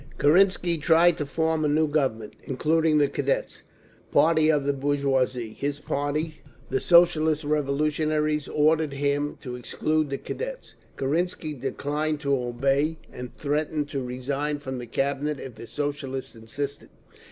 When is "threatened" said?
13.31-13.89